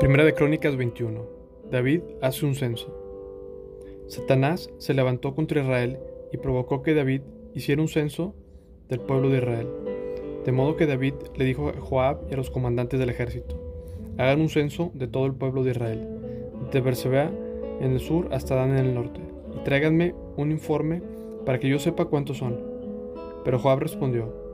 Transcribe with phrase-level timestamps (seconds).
[0.00, 1.24] Primera de Crónicas 21.
[1.70, 2.94] David hace un censo.
[4.08, 5.98] Satanás se levantó contra Israel
[6.32, 7.22] y provocó que David
[7.54, 8.34] hiciera un censo
[8.88, 9.68] del pueblo de Israel.
[10.44, 13.58] De modo que David le dijo a Joab y a los comandantes del ejército,
[14.18, 16.06] hagan un censo de todo el pueblo de Israel,
[16.70, 17.32] de Bersebea
[17.80, 19.20] en el sur hasta Dan en el norte,
[19.54, 21.02] y tráiganme un informe
[21.44, 22.60] para que yo sepa cuántos son.
[23.44, 24.46] Pero Joab respondió,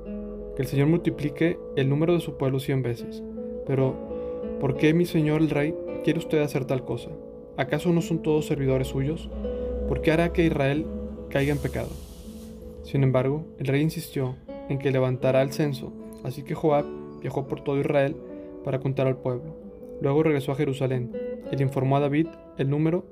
[0.54, 3.22] que el Señor multiplique el número de su pueblo cien veces.
[3.66, 4.11] Pero,
[4.62, 7.10] ¿por qué mi señor el rey quiere usted hacer tal cosa?
[7.56, 9.28] ¿Acaso no son todos servidores suyos?
[9.88, 10.86] ¿Por qué hará que Israel
[11.30, 11.90] caiga en pecado?
[12.84, 14.36] Sin embargo, el rey insistió
[14.68, 16.84] en que levantará el censo, así que Joab
[17.20, 18.14] viajó por todo Israel
[18.64, 19.56] para contar al pueblo.
[20.00, 21.10] Luego regresó a Jerusalén
[21.56, 23.04] le informó a David el número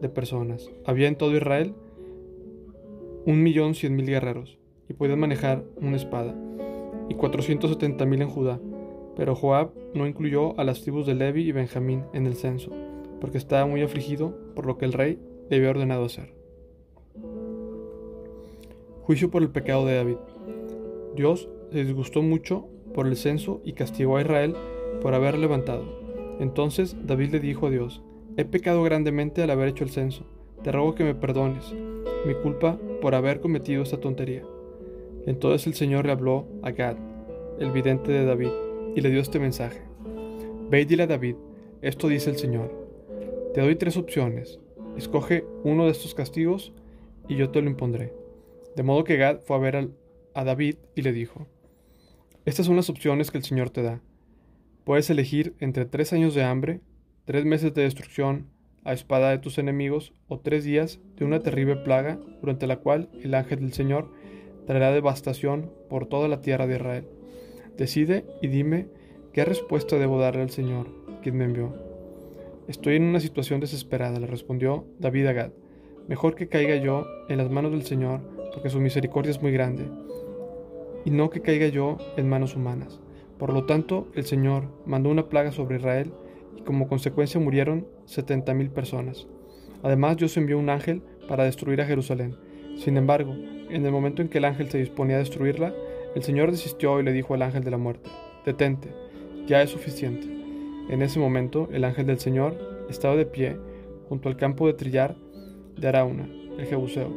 [0.00, 0.70] de personas.
[0.84, 1.74] Había en todo Israel
[3.24, 6.34] un millón cien mil guerreros y podían manejar una espada,
[7.08, 8.60] y cuatrocientos setenta mil en Judá.
[9.18, 12.70] Pero Joab no incluyó a las tribus de Levi y Benjamín en el censo,
[13.20, 15.18] porque estaba muy afligido por lo que el rey
[15.50, 16.32] le había ordenado hacer.
[19.02, 20.18] Juicio por el pecado de David.
[21.16, 24.54] Dios se disgustó mucho por el censo y castigó a Israel
[25.02, 25.84] por haber levantado.
[26.38, 28.02] Entonces David le dijo a Dios,
[28.36, 30.26] He pecado grandemente al haber hecho el censo.
[30.62, 31.74] Te ruego que me perdones
[32.24, 34.44] mi culpa por haber cometido esta tontería.
[35.26, 36.96] Entonces el Señor le habló a Gad,
[37.58, 38.50] el vidente de David,
[38.98, 39.80] y le dio este mensaje.
[40.70, 41.36] Ve y dile a David,
[41.82, 42.74] esto dice el Señor.
[43.54, 44.58] Te doy tres opciones.
[44.96, 46.72] Escoge uno de estos castigos
[47.28, 48.12] y yo te lo impondré.
[48.74, 49.88] De modo que Gad fue a ver
[50.34, 51.46] a David y le dijo,
[52.44, 54.00] Estas son las opciones que el Señor te da.
[54.82, 56.80] Puedes elegir entre tres años de hambre,
[57.24, 58.48] tres meses de destrucción
[58.82, 63.10] a espada de tus enemigos, o tres días de una terrible plaga, durante la cual
[63.22, 64.10] el ángel del Señor
[64.66, 67.17] traerá devastación por toda la tierra de Israel.
[67.78, 68.88] Decide y dime
[69.32, 70.88] qué respuesta debo darle al Señor,
[71.22, 71.76] quien me envió.
[72.66, 75.50] Estoy en una situación desesperada, le respondió David a Gad.
[76.08, 78.20] Mejor que caiga yo en las manos del Señor,
[78.52, 79.84] porque su misericordia es muy grande,
[81.04, 82.98] y no que caiga yo en manos humanas.
[83.38, 86.10] Por lo tanto, el Señor mandó una plaga sobre Israel,
[86.56, 89.28] y como consecuencia murieron setenta mil personas.
[89.84, 92.34] Además, Dios envió un ángel para destruir a Jerusalén.
[92.76, 93.34] Sin embargo,
[93.70, 95.72] en el momento en que el ángel se disponía a destruirla,
[96.14, 98.10] el Señor desistió y le dijo al ángel de la muerte,
[98.44, 98.88] Detente,
[99.46, 100.26] ya es suficiente.
[100.88, 102.56] En ese momento, el ángel del Señor
[102.88, 103.58] estaba de pie
[104.08, 105.16] junto al campo de trillar
[105.76, 107.12] de Arauna, el Jebuseo.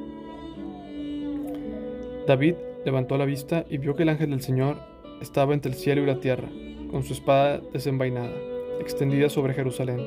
[2.28, 4.78] David levantó la vista y vio que el ángel del Señor
[5.22, 6.50] estaba entre el cielo y la tierra,
[6.90, 8.34] con su espada desenvainada,
[8.79, 10.00] extendida sobre Jerusalén.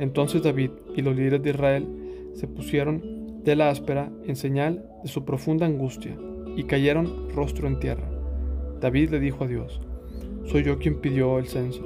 [0.00, 5.08] Entonces David y los líderes de Israel se pusieron de la áspera en señal de
[5.08, 6.16] su profunda angustia
[6.56, 8.17] y cayeron rostro en tierra.
[8.80, 9.80] David le dijo a Dios,
[10.44, 11.82] soy yo quien pidió el censo,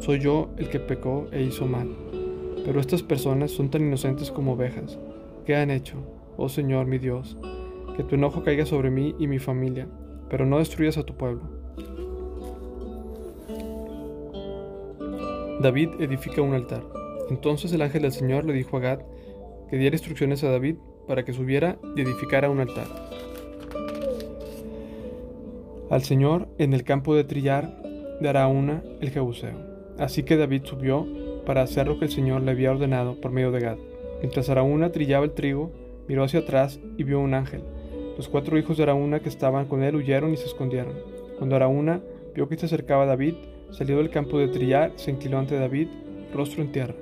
[0.00, 1.88] soy yo el que pecó e hizo mal.
[2.64, 4.98] Pero estas personas son tan inocentes como ovejas.
[5.46, 5.96] ¿Qué han hecho,
[6.36, 7.36] oh Señor mi Dios?
[7.96, 9.86] Que tu enojo caiga sobre mí y mi familia,
[10.28, 11.42] pero no destruyas a tu pueblo.
[15.60, 16.82] David edifica un altar.
[17.30, 19.00] Entonces el ángel del Señor le dijo a Gad
[19.70, 22.86] que diera instrucciones a David para que subiera y edificara un altar.
[25.94, 27.70] Al Señor en el campo de trillar
[28.20, 29.54] de Araúna el Jebuseo.
[29.96, 31.06] Así que David subió
[31.46, 33.76] para hacer lo que el Señor le había ordenado por medio de Gad.
[34.18, 35.70] Mientras Araúna trillaba el trigo,
[36.08, 37.62] miró hacia atrás y vio un ángel.
[38.16, 40.94] Los cuatro hijos de Araúna que estaban con él huyeron y se escondieron.
[41.38, 42.00] Cuando Araúna
[42.34, 43.34] vio que se acercaba David,
[43.70, 45.86] salió del campo de trillar, se inclinó ante David,
[46.34, 46.96] rostro en tierra.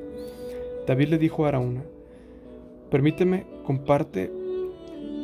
[0.87, 1.83] David le dijo a Araúna,
[2.91, 4.31] Permíteme, comparte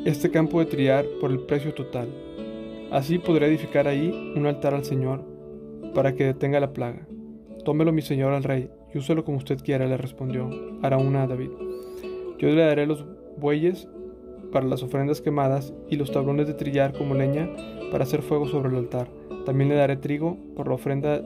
[0.07, 2.09] este campo de trillar por el precio total.
[2.91, 5.23] Así podré edificar ahí un altar al Señor
[5.95, 7.07] para que detenga la plaga.
[7.65, 10.49] Tómelo mi señor al rey y úselo como usted quiera, le respondió
[10.83, 11.51] Araúna a David.
[12.39, 13.05] Yo le daré los
[13.37, 13.89] bueyes
[14.53, 17.51] para las ofrendas quemadas y los tablones de trillar como leña
[17.91, 19.09] para hacer fuego sobre el altar.
[19.45, 21.21] También le daré trigo por la ofrenda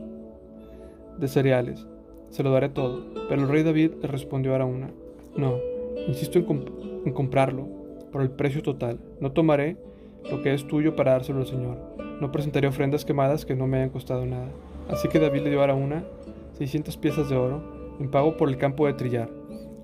[1.19, 1.87] de cereales.
[2.31, 3.05] Se lo daré todo.
[3.29, 4.91] Pero el rey David le respondió a Araúna,
[5.37, 5.59] no,
[6.09, 6.65] insisto en,
[7.05, 7.69] en comprarlo
[8.11, 8.99] por el precio total.
[9.21, 9.77] No tomaré
[10.31, 11.79] lo que es tuyo para dárselo al Señor.
[12.21, 14.49] No presentaré ofrendas quemadas que no me hayan costado nada.
[14.89, 16.05] Así que David le dio a Araúna
[16.59, 17.63] 600 piezas de oro
[17.99, 19.31] en pago por el campo de trillar.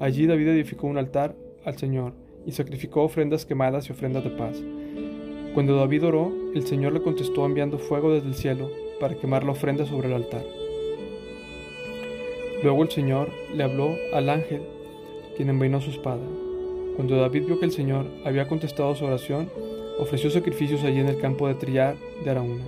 [0.00, 2.12] Allí David edificó un altar al Señor
[2.46, 4.62] y sacrificó ofrendas quemadas y ofrendas de paz.
[5.54, 8.70] Cuando David oró, el Señor le contestó enviando fuego desde el cielo
[9.00, 10.44] para quemar la ofrenda sobre el altar.
[12.62, 14.62] Luego el Señor le habló al ángel,
[15.36, 16.22] quien envainó su espada.
[16.96, 19.48] Cuando David vio que el Señor había contestado su oración,
[19.98, 22.64] ofreció sacrificios allí en el campo de trillar de Araúna.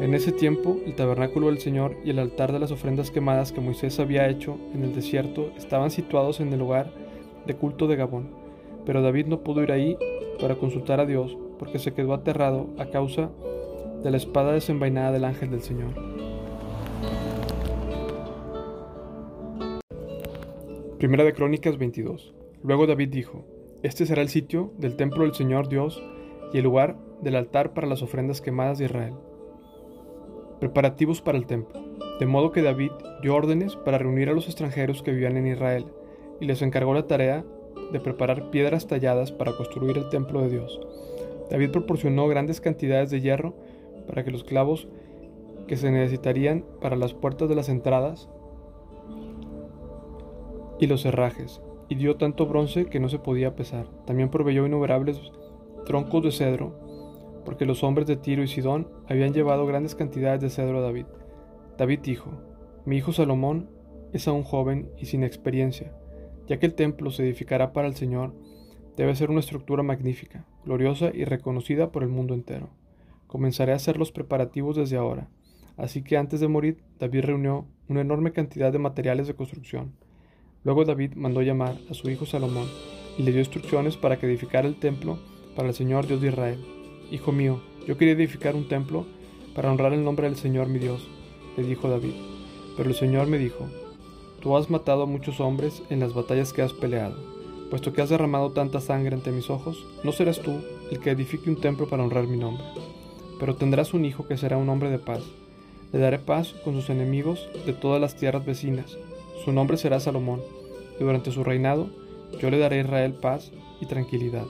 [0.00, 3.60] En ese tiempo, el tabernáculo del Señor y el altar de las ofrendas quemadas que
[3.60, 6.90] Moisés había hecho en el desierto estaban situados en el lugar
[7.46, 8.28] de culto de Gabón.
[8.84, 9.96] Pero David no pudo ir ahí
[10.40, 13.30] para consultar a Dios porque se quedó aterrado a causa
[14.02, 15.94] de la espada desenvainada del ángel del Señor.
[20.98, 22.34] Primera de Crónicas 22.
[22.62, 23.44] Luego David dijo,
[23.84, 26.02] Este será el sitio del templo del Señor Dios
[26.54, 29.12] y el lugar del altar para las ofrendas quemadas de Israel.
[30.58, 31.82] Preparativos para el templo.
[32.18, 35.84] De modo que David dio órdenes para reunir a los extranjeros que vivían en Israel
[36.40, 37.44] y les encargó la tarea
[37.92, 40.80] de preparar piedras talladas para construir el templo de Dios.
[41.50, 43.54] David proporcionó grandes cantidades de hierro
[44.06, 44.88] para que los clavos
[45.68, 48.30] que se necesitarían para las puertas de las entradas
[50.80, 53.86] y los herrajes, y dio tanto bronce que no se podía pesar.
[54.06, 55.20] También proveyó innumerables
[55.84, 56.84] troncos de cedro
[57.44, 61.06] porque los hombres de Tiro y Sidón habían llevado grandes cantidades de cedro a David.
[61.76, 62.30] David dijo,
[62.84, 63.70] Mi hijo Salomón
[64.12, 65.92] es aún joven y sin experiencia,
[66.46, 68.34] ya que el templo se edificará para el Señor,
[68.96, 72.70] debe ser una estructura magnífica, gloriosa y reconocida por el mundo entero.
[73.26, 75.28] Comenzaré a hacer los preparativos desde ahora.
[75.76, 79.92] Así que antes de morir, David reunió una enorme cantidad de materiales de construcción.
[80.64, 82.66] Luego David mandó llamar a su hijo Salomón
[83.18, 85.18] y le dio instrucciones para que edificara el templo
[85.54, 86.64] para el Señor Dios de Israel.
[87.10, 89.04] Hijo mío, yo quería edificar un templo
[89.54, 91.06] para honrar el nombre del Señor mi Dios,
[91.56, 92.14] le dijo David.
[92.76, 93.68] Pero el Señor me dijo,
[94.40, 97.16] Tú has matado a muchos hombres en las batallas que has peleado.
[97.70, 101.50] Puesto que has derramado tanta sangre ante mis ojos, no serás tú el que edifique
[101.50, 102.64] un templo para honrar mi nombre.
[103.38, 105.22] Pero tendrás un hijo que será un hombre de paz.
[105.92, 108.96] Le daré paz con sus enemigos de todas las tierras vecinas.
[109.42, 110.40] Su nombre será Salomón,
[111.00, 111.88] y durante su reinado
[112.40, 114.44] yo le daré a Israel paz y tranquilidad.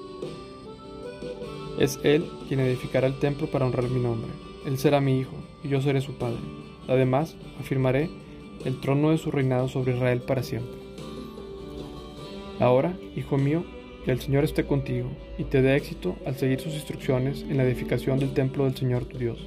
[1.79, 4.31] Es Él quien edificará el templo para honrar mi nombre.
[4.67, 6.39] Él será mi hijo, y yo seré su padre.
[6.89, 8.11] Además, afirmaré
[8.65, 10.79] el trono de su reinado sobre Israel para siempre.
[12.61, 13.65] Ahora, hijo mío,
[14.05, 15.09] que el Señor esté contigo,
[15.39, 19.07] y te dé éxito al seguir sus instrucciones en la edificación del templo del Señor
[19.07, 19.47] tu Dios.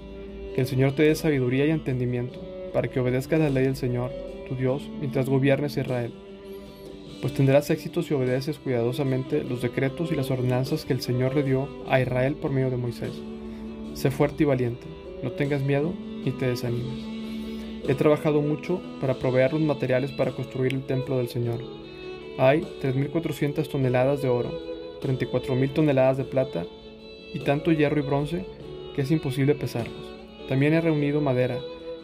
[0.55, 2.39] Que el Señor te dé sabiduría y entendimiento,
[2.73, 4.11] para que obedezcas la ley del Señor,
[4.47, 6.13] tu Dios, mientras gobiernes Israel
[7.21, 11.43] pues tendrás éxito si obedeces cuidadosamente los decretos y las ordenanzas que el Señor le
[11.43, 13.11] dio a Israel por medio de Moisés.
[13.95, 14.85] Sé fuerte y valiente,
[15.23, 17.17] no tengas miedo ni te desanimes.
[17.87, 21.59] He trabajado mucho para proveer los materiales para construir el templo del Señor.
[22.37, 24.51] Hay 3.400 toneladas de oro,
[25.01, 26.65] 34.000 toneladas de plata
[27.33, 28.45] y tanto hierro y bronce
[28.95, 30.15] que es imposible pesarlos.
[30.47, 31.57] También he reunido madera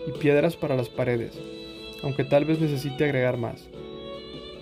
[0.07, 1.39] y piedras para las paredes,
[2.03, 3.67] aunque tal vez necesite agregar más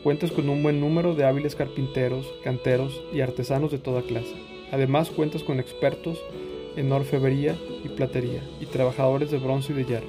[0.04, 4.34] Cuentas con un buen número de hábiles carpinteros, canteros y artesanos de toda clase.
[4.72, 6.20] Además cuentas con expertos
[6.76, 10.08] en orfebrería y platería y trabajadores de bronce y de hierro.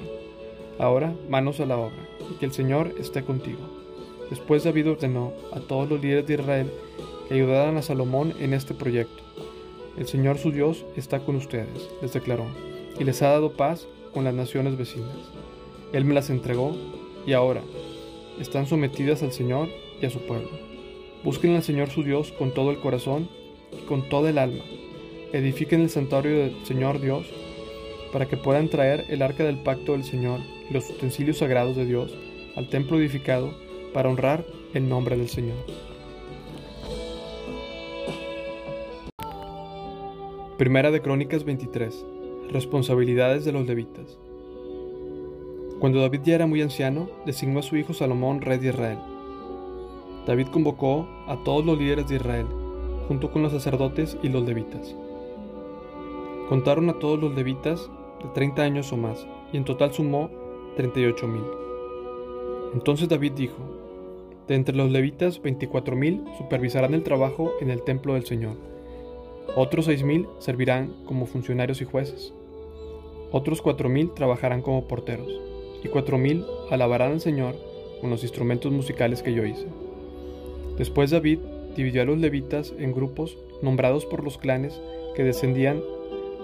[0.79, 3.59] Ahora, manos a la obra, y que el Señor esté contigo.
[4.31, 6.71] Después David ordenó a todos los líderes de Israel
[7.27, 9.21] que ayudaran a Salomón en este proyecto.
[9.95, 12.47] El Señor su Dios está con ustedes, les declaró,
[12.99, 15.15] y les ha dado paz con las naciones vecinas.
[15.91, 16.75] Él me las entregó,
[17.25, 17.61] y ahora
[18.39, 19.69] están sometidas al Señor
[20.05, 20.49] a su pueblo.
[21.23, 23.29] Busquen al Señor su Dios con todo el corazón
[23.71, 24.63] y con toda el alma.
[25.31, 27.25] Edifiquen el santuario del Señor Dios
[28.11, 31.85] para que puedan traer el arca del pacto del Señor y los utensilios sagrados de
[31.85, 32.15] Dios
[32.55, 33.53] al templo edificado
[33.93, 35.57] para honrar el nombre del Señor.
[40.57, 42.05] Primera de Crónicas 23.
[42.51, 44.19] Responsabilidades de los levitas.
[45.83, 48.99] Cuando David ya era muy anciano, designó a su hijo Salomón rey de Israel
[50.25, 52.45] David convocó a todos los líderes de Israel,
[53.09, 54.95] junto con los sacerdotes y los levitas.
[56.47, 57.91] Contaron a todos los levitas
[58.23, 60.29] de 30 años o más, y en total sumó
[60.77, 61.43] 38 mil.
[62.73, 63.57] Entonces David dijo,
[64.47, 68.55] de entre los levitas 24 mil supervisarán el trabajo en el templo del Señor.
[69.57, 72.33] Otros seis mil servirán como funcionarios y jueces.
[73.33, 75.52] Otros cuatro mil trabajarán como porteros.
[75.83, 77.55] Y cuatro mil alabarán al Señor
[77.99, 79.67] con los instrumentos musicales que yo hice.
[80.77, 81.39] Después David
[81.75, 84.79] dividió a los levitas en grupos nombrados por los clanes
[85.15, 85.81] que descendían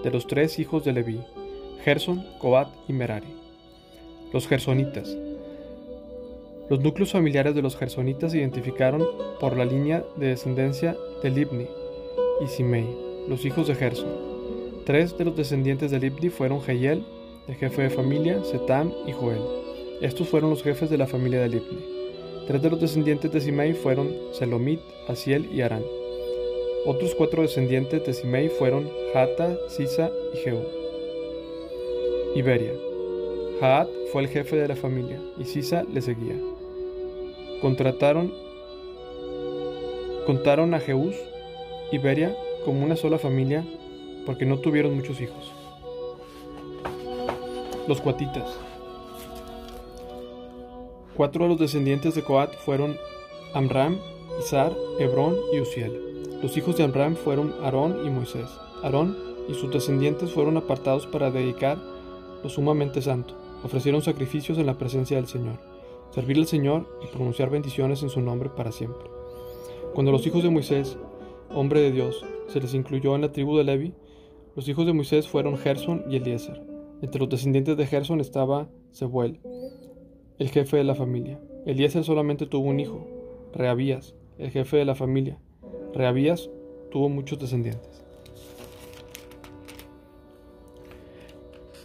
[0.02, 1.20] de los tres hijos de Leví,
[1.84, 3.28] Gerson, Cobat y Merari.
[4.32, 5.16] Los gersonitas.
[6.68, 9.04] Los núcleos familiares de los gersonitas se identificaron
[9.40, 11.66] por la línea de descendencia de Libni
[12.42, 12.86] y Simei,
[13.28, 14.30] los hijos de Gerson.
[14.86, 17.04] Tres de los descendientes de Libni fueron Jehiel,
[17.50, 19.42] el jefe de familia, Setam y Joel.
[20.00, 21.84] Estos fueron los jefes de la familia de Libni.
[22.46, 24.78] Tres de los descendientes de Simei fueron Selomit,
[25.08, 25.82] Asiel y Arán.
[26.86, 30.60] Otros cuatro descendientes de Simei fueron Hata, Sisa y Jehú.
[32.36, 32.72] Iberia.
[33.58, 36.36] Jaat fue el jefe de la familia y Sisa le seguía.
[37.60, 38.32] Contrataron,
[40.24, 41.16] contaron a Jeús
[41.90, 43.64] y Beria como una sola familia
[44.24, 45.59] porque no tuvieron muchos hijos.
[47.90, 48.56] Los cuatitas.
[51.16, 52.96] Cuatro de los descendientes de Coat fueron
[53.52, 53.98] Amram,
[54.38, 56.38] Izar, Hebrón y Uziel.
[56.40, 58.48] Los hijos de Amram fueron Aarón y Moisés.
[58.84, 59.18] Aarón
[59.48, 61.78] y sus descendientes fueron apartados para dedicar
[62.44, 63.34] lo sumamente santo.
[63.64, 65.58] Ofrecieron sacrificios en la presencia del Señor,
[66.14, 69.10] servir al Señor y pronunciar bendiciones en su nombre para siempre.
[69.94, 70.96] Cuando los hijos de Moisés,
[71.52, 73.94] hombre de Dios, se les incluyó en la tribu de Levi,
[74.54, 76.69] los hijos de Moisés fueron Gerson y Eliezer.
[77.02, 79.40] Entre los descendientes de Gerson estaba Zebuel,
[80.38, 81.40] el jefe de la familia.
[81.64, 83.06] Eliezer solamente tuvo un hijo,
[83.54, 85.38] Reabías, el jefe de la familia.
[85.94, 86.50] Reabías
[86.90, 88.04] tuvo muchos descendientes.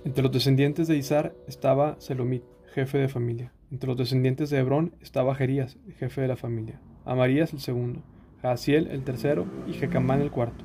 [0.03, 2.43] Entre los descendientes de Izar estaba Selomit,
[2.73, 3.53] jefe de familia.
[3.71, 6.79] Entre los descendientes de Hebrón estaba Jerías, jefe de la familia.
[7.05, 8.01] Amarías el segundo,
[8.41, 10.63] Jaasiel el tercero y Jecamán el cuarto.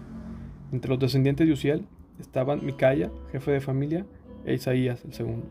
[0.72, 1.86] Entre los descendientes de Uziel
[2.20, 4.06] estaban Micaya, jefe de familia,
[4.44, 5.46] e Isaías el segundo.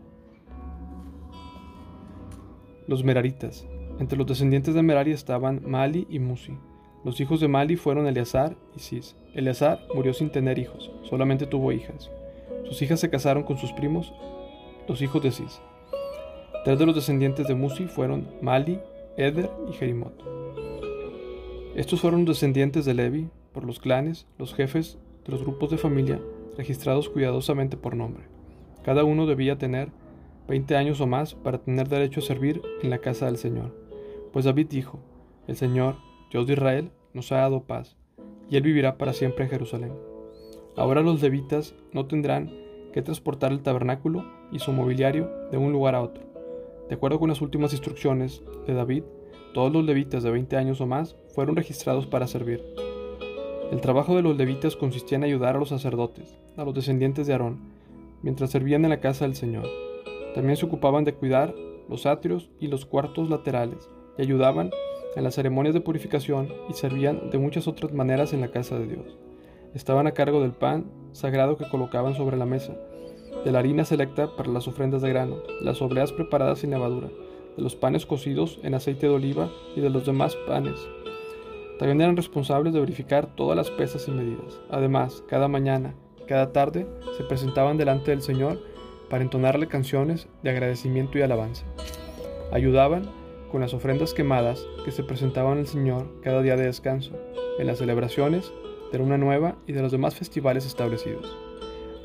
[2.86, 3.66] Los Meraritas.
[3.98, 6.58] Entre los descendientes de Merari estaban Mali y Musi.
[7.04, 9.16] Los hijos de Mali fueron Eleazar y Cis.
[9.34, 12.10] Eleazar murió sin tener hijos, solamente tuvo hijas.
[12.64, 14.12] Sus hijas se casaron con sus primos,
[14.88, 15.60] los hijos de Cis.
[16.64, 18.80] Tres de los descendientes de Musi fueron Mali,
[19.16, 20.12] Eder y Jerimot.
[21.74, 26.20] Estos fueron descendientes de Levi por los clanes, los jefes de los grupos de familia,
[26.56, 28.24] registrados cuidadosamente por nombre.
[28.84, 29.90] Cada uno debía tener
[30.48, 33.74] 20 años o más para tener derecho a servir en la casa del Señor.
[34.32, 35.00] Pues David dijo,
[35.46, 35.96] el Señor,
[36.30, 37.96] Dios de Israel, nos ha dado paz,
[38.48, 39.92] y Él vivirá para siempre en Jerusalén.
[40.76, 42.50] Ahora los levitas no tendrán
[42.92, 46.24] que transportar el tabernáculo y su mobiliario de un lugar a otro.
[46.88, 49.04] De acuerdo con las últimas instrucciones de David,
[49.54, 52.64] todos los levitas de 20 años o más fueron registrados para servir.
[53.70, 57.34] El trabajo de los levitas consistía en ayudar a los sacerdotes, a los descendientes de
[57.34, 57.60] Aarón,
[58.22, 59.66] mientras servían en la casa del Señor.
[60.34, 61.54] También se ocupaban de cuidar
[61.88, 64.70] los atrios y los cuartos laterales y ayudaban
[65.16, 68.86] en las ceremonias de purificación y servían de muchas otras maneras en la casa de
[68.86, 69.18] Dios.
[69.74, 72.76] Estaban a cargo del pan sagrado que colocaban sobre la mesa,
[73.44, 77.08] de la harina selecta para las ofrendas de grano, las obleas preparadas sin levadura,
[77.56, 80.78] de los panes cocidos en aceite de oliva y de los demás panes.
[81.78, 84.60] También eran responsables de verificar todas las pesas y medidas.
[84.70, 85.94] Además, cada mañana,
[86.30, 88.62] cada tarde, se presentaban delante del Señor
[89.08, 91.64] para entonarle canciones de agradecimiento y alabanza.
[92.52, 93.10] Ayudaban
[93.50, 97.18] con las ofrendas quemadas que se presentaban al Señor cada día de descanso,
[97.58, 98.52] en las celebraciones
[98.92, 101.36] de Luna Nueva y de los demás festivales establecidos.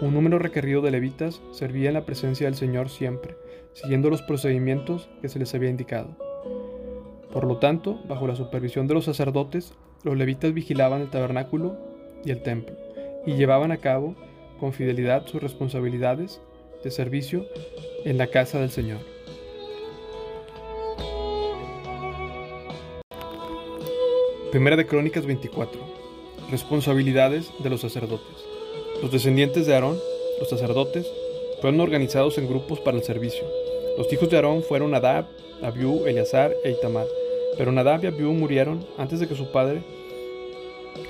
[0.02, 3.38] Un número requerido de levitas servía en la presencia del Señor siempre,
[3.74, 6.18] siguiendo los procedimientos que se les había indicado.
[7.32, 11.78] Por lo tanto, bajo la supervisión de los sacerdotes, los levitas vigilaban el tabernáculo
[12.24, 12.76] y el templo,
[13.26, 14.16] y llevaban a cabo
[14.60, 16.42] con fidelidad sus responsabilidades
[16.84, 17.46] de servicio
[18.04, 19.00] en la casa del Señor.
[24.52, 25.82] Primera de Crónicas 24.
[26.50, 28.46] Responsabilidades de los sacerdotes.
[29.02, 29.98] Los descendientes de Aarón,
[30.40, 31.06] los sacerdotes,
[31.60, 33.44] fueron organizados en grupos para el servicio.
[33.98, 35.26] Los hijos de Aarón fueron Nadab,
[35.62, 37.08] Abiú, Eleazar e Itamar.
[37.58, 39.82] Pero Nadab y Abiú murieron antes de que su padre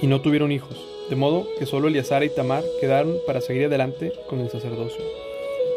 [0.02, 4.12] y no tuvieron hijos, de modo que solo Eleazar e Itamar quedaron para seguir adelante
[4.28, 5.04] con el sacerdocio.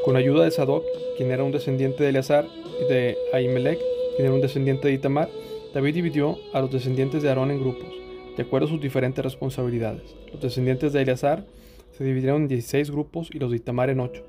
[0.04, 0.84] Con ayuda de Sadoc,
[1.16, 2.46] quien era un descendiente de Eleazar,
[2.80, 3.78] y de Ahimelech,
[4.16, 5.28] quien era un descendiente de Itamar,
[5.74, 7.88] David dividió a los descendientes de Aarón en grupos,
[8.36, 10.14] de acuerdo a sus diferentes responsabilidades.
[10.32, 11.44] Los descendientes de Eleazar
[11.92, 14.24] se dividieron en 16 grupos y los de Itamar en 8,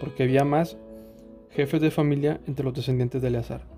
[0.00, 0.76] porque había más
[1.50, 3.75] jefes de familia entre los descendientes de Eleazar.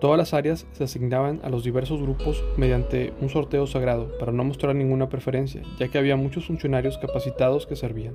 [0.00, 4.44] Todas las áreas se asignaban a los diversos grupos mediante un sorteo sagrado para no
[4.44, 8.14] mostrar ninguna preferencia, ya que había muchos funcionarios capacitados que servían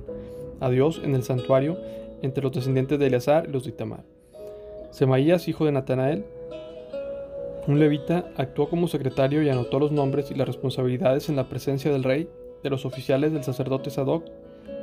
[0.60, 1.76] a Dios en el santuario
[2.22, 4.04] entre los descendientes de Eleazar y los de Itamar.
[4.90, 6.24] Semaías, hijo de Natanael,
[7.66, 11.92] un levita, actuó como secretario y anotó los nombres y las responsabilidades en la presencia
[11.92, 12.28] del rey,
[12.62, 14.24] de los oficiales del sacerdote Sadoc,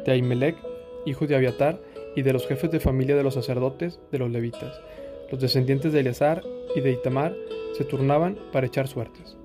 [0.06, 0.58] de Ahimelech,
[1.06, 1.80] hijo de Abiatar,
[2.16, 4.82] y de los jefes de familia de los sacerdotes, de los levitas.
[5.32, 6.44] Los descendientes de Eleazar
[6.76, 7.36] y de Itamar
[7.78, 9.38] se turnaban para echar suertes.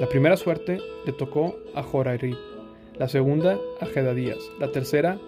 [0.00, 2.36] La primera suerte le tocó a Jorairib,
[2.98, 5.18] la segunda a Jedadías, la tercera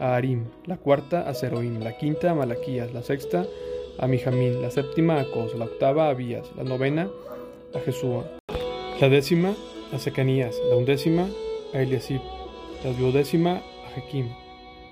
[0.00, 3.46] a Arim, la cuarta a Zeroim, la quinta a Malaquías, la sexta
[3.98, 7.08] a Mijamín, la séptima a Cos, la octava a Abías, la novena
[7.74, 8.24] a Jesúa,
[9.00, 9.54] la décima
[9.92, 11.28] a Secanías, la undécima
[11.72, 12.20] a Eliasib,
[12.84, 14.28] la duodécima a Jequim,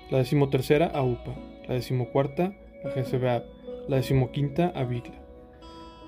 [0.09, 1.35] la decimotercera a Upa,
[1.67, 2.53] la decimocuarta
[2.85, 3.43] a Jezebeab,
[3.87, 5.21] la decimoquinta a Bigla,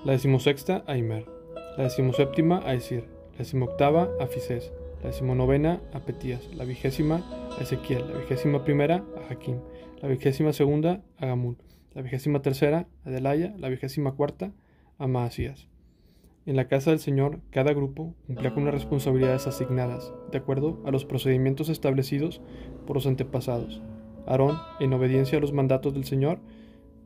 [0.04, 1.26] la decimosexta a Imer,
[1.76, 7.22] la decimoséptima a Esir, la decimoctava a Fisés, la decimonovena a Petías, la vigésima
[7.58, 9.60] a Ezequiel, la vigésima primera a Jaquín,
[10.00, 11.56] la vigésima segunda a Gamul,
[11.92, 14.52] la vigésima tercera a Delaya, la vigésima cuarta
[14.98, 15.68] a Maasías.
[16.46, 20.90] En la casa del Señor, cada grupo cumplía con las responsabilidades asignadas, de acuerdo a
[20.90, 22.42] los procedimientos establecidos
[22.86, 23.80] por los antepasados.
[24.26, 26.40] Aarón, en obediencia a los mandatos del Señor,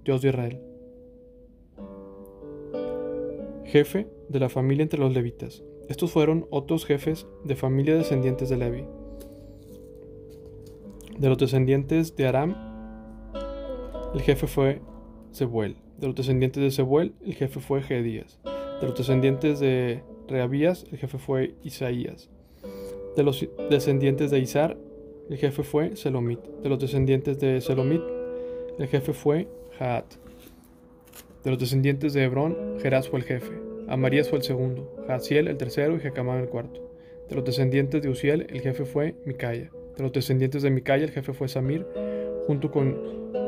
[0.09, 0.59] Dios de Israel.
[3.67, 5.63] Jefe de la familia entre los levitas.
[5.91, 8.85] Estos fueron otros jefes de familia descendientes de Levi.
[11.19, 12.57] De los descendientes de Aram,
[14.15, 14.81] el jefe fue
[15.35, 15.77] Zebuel.
[15.99, 18.41] De los descendientes de Zebuel, el jefe fue Gedías.
[18.81, 22.31] De los descendientes de Reabías, el jefe fue Isaías.
[23.15, 24.79] De los descendientes de Isar,
[25.29, 26.41] el jefe fue Selomit.
[26.63, 28.01] De los descendientes de Selomit,
[28.79, 29.49] el jefe fue
[29.79, 33.53] De los descendientes de Hebrón, Geras fue el jefe.
[33.89, 34.95] Amarías fue el segundo.
[35.07, 36.89] Jaziel el tercero y Jecamán el cuarto.
[37.29, 39.71] De los descendientes de Uziel, el jefe fue Micaya.
[39.97, 41.87] De los descendientes de Micaya, el jefe fue Samir,
[42.47, 42.97] junto con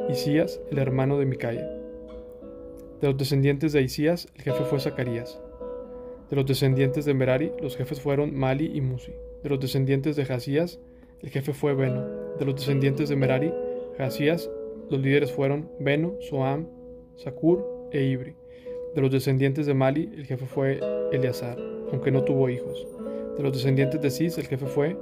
[0.09, 1.69] Isías, el hermano de Micaya.
[3.01, 5.41] De los descendientes de Isías, el jefe fue Zacarías.
[6.29, 9.13] De los descendientes de Merari, los jefes fueron Mali y Musi.
[9.43, 10.79] De los descendientes de Jazías,
[11.23, 12.07] el jefe fue Beno.
[12.39, 13.53] De los descendientes de Merari,
[13.97, 14.51] Jazías,
[14.91, 16.67] los líderes fueron Beno, Soam,
[17.17, 18.35] Sakur e Ibri.
[18.95, 20.81] De los descendientes de Mali, el jefe fue
[21.13, 21.57] Eleazar,
[21.93, 22.87] aunque no tuvo hijos.
[23.37, 24.97] De los descendientes de Cis, el jefe fue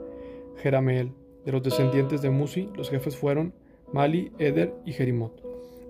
[0.59, 1.13] Jerameel.
[1.45, 3.55] De los descendientes de Musi, los jefes fueron
[3.93, 5.43] Mali, Eder y Jerimot.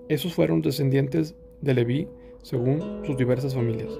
[0.09, 2.09] Esos fueron descendientes de Leví,
[2.43, 3.99] según sus diversas familias.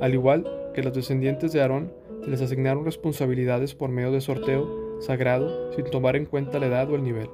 [0.00, 5.00] Al igual que los descendientes de Aarón, se les asignaron responsabilidades por medio de sorteo
[5.00, 7.28] sagrado sin tomar en cuenta la edad o el nivel.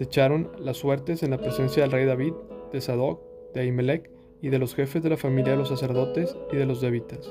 [0.00, 2.32] Echaron las suertes en la presencia del rey David,
[2.72, 3.20] de Sadoc,
[3.52, 6.80] de Ahimelech y de los jefes de la familia de los sacerdotes y de los
[6.80, 7.30] levitas.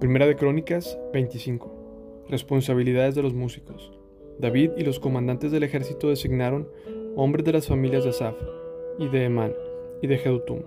[0.00, 2.24] Primera de Crónicas 25.
[2.28, 3.92] Responsabilidades de los músicos.
[4.40, 6.68] David y los comandantes del ejército designaron
[7.14, 8.34] hombres de las familias de Asaf,
[8.98, 9.54] y de Emán,
[10.02, 10.62] y de Jedutum,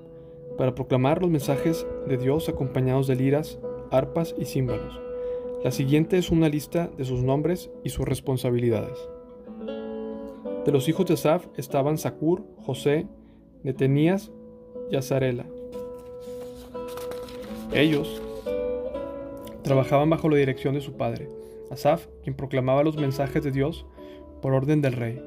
[0.57, 3.59] para proclamar los mensajes de Dios acompañados de liras,
[3.91, 5.08] arpas y címbalos.
[5.63, 8.97] La siguiente es una lista de sus nombres y sus responsabilidades.
[10.65, 13.07] De los hijos de Asaf estaban Sakur, José,
[13.63, 14.31] Netenías
[14.89, 15.45] y Azarela.
[17.73, 18.21] Ellos
[19.61, 21.27] trabajaban bajo la dirección de su padre,
[21.69, 23.85] Asaf, quien proclamaba los mensajes de Dios
[24.41, 25.21] por orden del rey.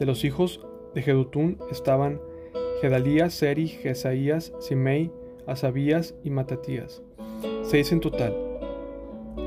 [0.00, 0.60] De los hijos
[0.94, 2.20] de Jedutún estaban
[2.82, 5.12] Gedalías, Seri, Jesaías, Simei,
[5.46, 7.00] Asabías y Matatías,
[7.62, 8.47] seis en total.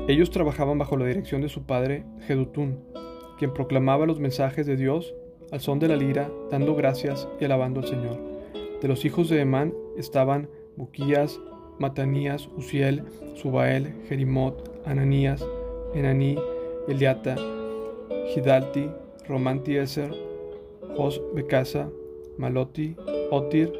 [0.08, 2.80] Ellos trabajaban bajo la dirección de su padre, Jedutún,
[3.38, 5.14] quien proclamaba los mensajes de Dios
[5.52, 8.18] al son de la lira, dando gracias y alabando al Señor.
[8.80, 11.38] De los hijos de Emán estaban Buquías,
[11.78, 15.46] Matanías, Uziel, Subael, Jerimot, Ananías,
[15.94, 16.36] Enaní,
[16.88, 17.36] Eliata,
[18.34, 18.90] Hidalti,
[19.28, 20.10] Romantieser,
[20.96, 21.90] Jos Becasa,
[22.38, 22.96] Maloti,
[23.30, 23.72] Otir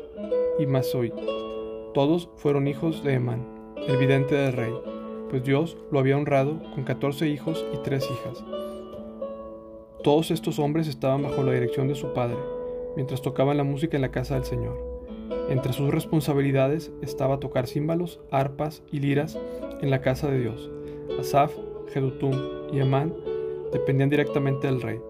[0.59, 1.15] y Masoit.
[1.95, 3.47] Todos fueron hijos de Emán,
[3.89, 4.73] el vidente del rey,
[5.33, 8.45] pues Dios lo había honrado con catorce hijos y tres hijas.
[10.05, 12.37] Todos estos hombres estaban bajo la dirección de su padre,
[12.97, 14.77] mientras tocaban la música en la casa del Señor.
[15.49, 19.39] Entre sus responsabilidades estaba tocar címbalos, arpas y liras
[19.81, 20.71] en la casa de Dios.
[21.19, 21.57] Asaf
[21.95, 22.39] Jedutum
[22.71, 23.15] y Emán
[23.73, 25.01] dependían directamente del rey.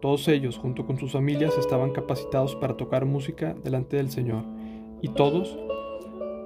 [0.00, 4.42] Todos ellos, junto con sus familias, estaban capacitados para tocar música delante del Señor,
[5.02, 5.58] y todos,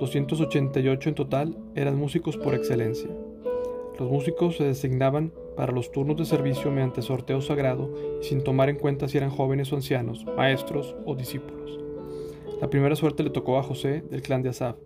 [0.01, 3.11] 288 en total, eran músicos por excelencia.
[3.99, 8.71] Los músicos se designaban para los turnos de servicio mediante sorteo sagrado y sin tomar
[8.71, 11.79] en cuenta si eran jóvenes o ancianos, maestros o discípulos.
[12.63, 14.77] La primera suerte le tocó a José del clan de Asaf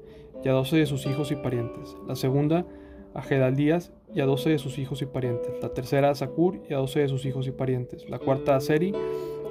[0.44, 1.96] y a doce de sus hijos y parientes.
[2.08, 2.66] La segunda
[3.14, 5.52] a Gedalías y a doce de sus hijos y parientes.
[5.62, 8.10] La tercera a Sakur y a doce de sus hijos y parientes.
[8.10, 8.92] La cuarta a Seri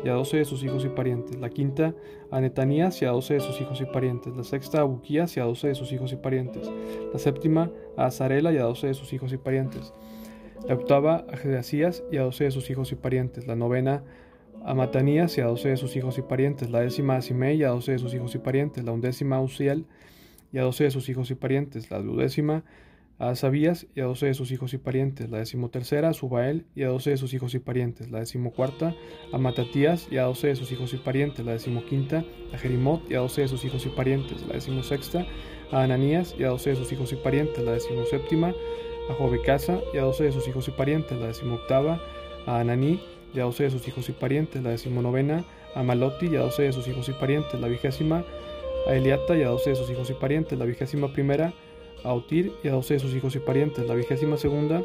[0.04, 1.40] y a doce de sus hijos y parientes.
[1.40, 1.96] La quinta
[2.32, 4.36] a Netanías y a doce de sus hijos y parientes.
[4.36, 6.70] La sexta a Buquías y a doce de sus hijos y parientes.
[7.12, 9.94] La séptima a Azarela y a doce de sus hijos y parientes.
[10.68, 13.48] La octava a Gedasías y a doce de sus hijos y parientes.
[13.48, 14.04] La novena
[14.66, 16.70] a Matanías y a doce de sus hijos y parientes.
[16.70, 18.84] La décima a Simei y a doce de sus hijos y parientes.
[18.84, 19.86] La undécima a Uziel
[20.52, 21.90] y a doce de sus hijos y parientes.
[21.92, 22.64] La duodécima a
[23.36, 26.90] Sabías y a doce de sus hijos y parientes, la decimotercera a Subael y a
[26.90, 28.96] doce de sus hijos y parientes, la decimocuarta
[29.32, 33.16] a Matatías y a doce de sus hijos y parientes, la decimoquinta a Jerimot y
[33.16, 35.26] a doce de sus hijos y parientes, la decimosexta
[35.72, 38.54] a Ananías y a doce de sus hijos y parientes, la decimoséptima
[39.10, 42.02] a Jovecasa y a doce de sus hijos y parientes, la decimoctava
[42.46, 43.00] a Ananí
[43.34, 45.46] y a doce de sus hijos y parientes, la decimonovena
[45.76, 48.26] a Maloti y a doce de sus hijos y parientes, la vigésima
[48.88, 51.54] a Eliata y a doce de sus hijos y parientes, la vigésima primera a
[52.12, 54.84] Otir y a doce de sus hijos y parientes, la vigésima segunda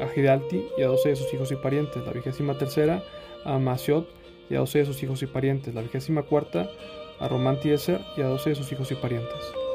[0.00, 3.02] a Gidalti y a doce de sus hijos y parientes, la vigésima tercera
[3.44, 4.06] a Masiot
[4.50, 6.70] y a doce de sus hijos y parientes, la vigésima cuarta
[7.20, 9.67] a Romantieser y a doce de sus hijos y parientes.